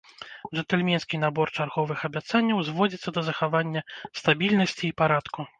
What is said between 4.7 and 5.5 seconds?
і парадку.